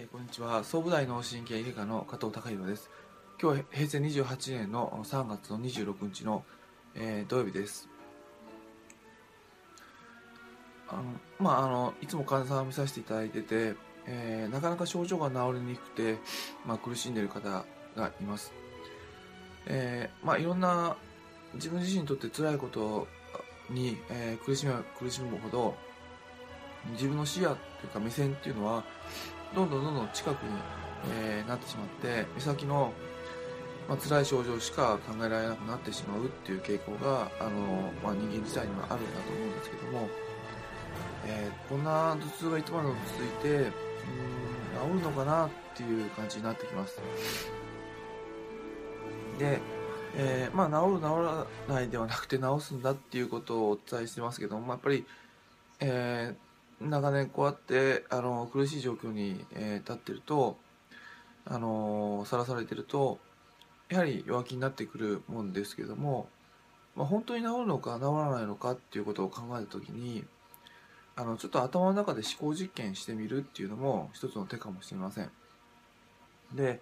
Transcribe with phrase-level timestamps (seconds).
[0.00, 0.62] えー、こんにちは。
[0.62, 2.88] 総武大脳神経外科の加藤隆弘です。
[3.42, 6.44] 今日は平成28年の3月の26日の、
[6.94, 7.88] えー、土曜日です。
[10.88, 11.02] あの
[11.40, 13.74] まああのいつも患者さんを見させていただいてて、
[14.06, 16.18] えー、なかなか症状が治りにくくて、
[16.64, 17.64] まあ、苦しんでいる方
[17.96, 18.52] がいます、
[19.66, 20.96] えー、まあいろんな
[21.54, 23.08] 自分自身にとって辛いこと
[23.68, 25.74] に、えー、苦しむ苦しむほど
[26.92, 28.84] 自分の視野というか目線っていうのは
[29.54, 30.50] どんどんどんどん近くに、
[31.12, 32.92] えー、なってしまって目先の、
[33.88, 40.08] まあ辛い症状しか考えられなくなってしまうっていう傾向があの、まあ、人間自体にはあるんだと思うんですけども、
[41.26, 43.72] えー、こんな頭痛がいつまでも続いてうん
[44.94, 47.00] 治るのかなっていう感じになってきます。
[49.38, 49.60] で、
[50.16, 51.04] えー、まあ治る治
[51.68, 55.06] らないではなくて治すんだっていうことをお伝えしてますけどもやっぱり、
[55.80, 56.47] えー
[56.80, 60.56] 長年こうやってあの苦しい状況に、えー、立ってると
[61.44, 63.18] あのさらされてると
[63.88, 66.28] やはり弱気になってくるもんですけども、
[66.94, 70.24] まあ、本当に治るのか治らないのかっていうことを考えた時に
[71.16, 75.30] あのちょっと頭の中で思考実験してみるっていうのも一つの手かもしれません。
[76.54, 76.80] で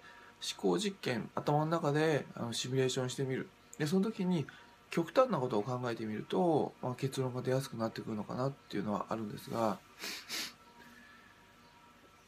[0.60, 4.46] 思考実験頭の中であのシミュレーションしてみるでその時に
[4.96, 9.76] 極端なことを考えてみると、まあ、結論が出やすくなってくるのかなっていうのはあるんですが、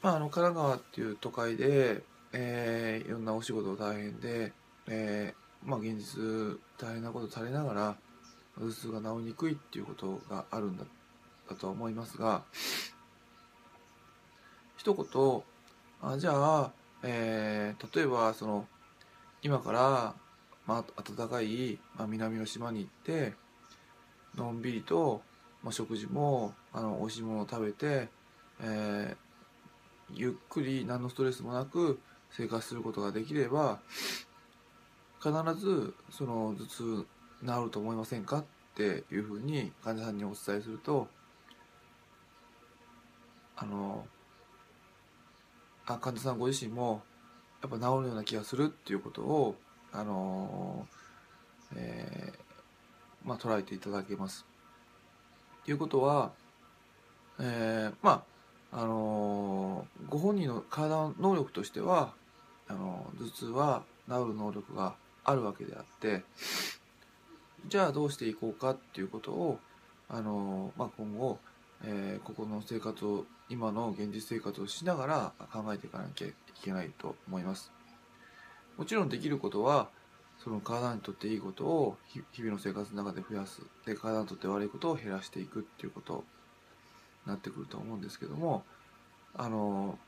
[0.02, 2.02] まあ、あの神奈川っていう都会で、
[2.34, 4.52] えー、いろんなお仕事大変で、
[4.86, 7.96] えー、まあ、現実大変なことされながら
[8.58, 10.84] 頭痛が治りにくいっていうことがあるんだ
[11.48, 12.42] だとは思いますが
[14.77, 15.42] 一言
[16.02, 18.66] あじゃあ、えー、例えばその
[19.41, 20.14] 今から
[20.69, 23.33] まあ、暖かい、まあ、南の島に行って
[24.36, 25.22] のんびりと、
[25.62, 28.08] まあ、食事もあの美味しいものを食べて、
[28.61, 31.98] えー、ゆっくり何のストレスもなく
[32.30, 33.80] 生活することができれば
[35.23, 37.06] 必ずその頭痛
[37.46, 38.45] 治ると思いませんかっ
[38.77, 41.08] ていうふうに患者さんにお伝えすると
[43.56, 44.05] あの
[45.86, 47.00] あ患者さんご自身も
[47.62, 49.56] やっぱ治るような気がするっていうことを
[49.92, 50.86] あの
[51.76, 54.44] えー、まあ、捉えていただけます。
[55.64, 56.32] ということは、
[57.40, 58.24] えー、ま
[58.72, 62.12] あ、あのー、ご本人の体の能力としては、
[62.68, 64.94] あの頭痛は治る能力が
[65.24, 66.22] あるわけであって、
[67.66, 69.58] じゃあどうしていこうかっていうことを、
[70.08, 71.38] あのまあ、今後、
[71.84, 77.77] えー、ここの生活を今の現実生活をしながら考えていかなきゃいけないと思います。
[78.78, 79.89] もちろんできることは
[80.42, 86.24] その体にとっていいことを日々の生活の中で増やすで体にとって悪いことを減らしていくっていうこと
[87.27, 88.62] になってくると思うんですけども
[89.34, 89.98] あの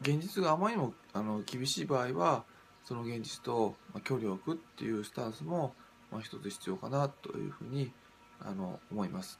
[0.00, 2.44] 現実があまりにもあの厳しい場合は
[2.84, 5.74] その現実と、距離を置くっていうスタンスも、
[6.10, 7.92] まあ、一つ必要かなというふうに
[8.40, 9.38] あの思います。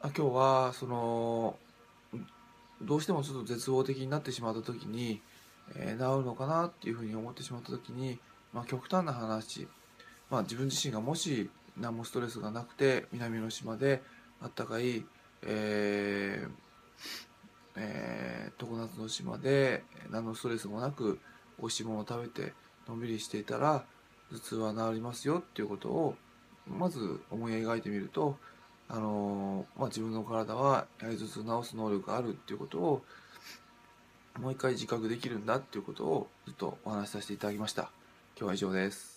[0.00, 1.56] あ今日はその
[2.82, 5.20] どうしてもちょっと絶望的になってしまった時に、
[5.76, 8.18] えー、治るのかなっていうふうに思ってしまった時に、
[8.52, 9.68] まあ、極端な話、
[10.30, 14.02] まあ、自分自身がもし何もストレスがなくて南の島で
[14.40, 15.04] あったかい、
[15.42, 16.50] えー
[17.76, 21.18] えー、常夏の島で何のストレスもなく
[21.58, 22.52] 美味しいものを食べて
[22.88, 23.84] のんびりしていたら
[24.30, 26.16] 頭痛は治りますよっていうことを
[26.66, 28.36] まず思い描いてみると
[28.88, 33.02] あのまあ、自分の体はやり頭痛治す能力があるっていうことを
[34.40, 37.90] もう一回自覚できるんだっていうことをずっとお話しさせていただきました。
[38.36, 39.11] 今日は以上です。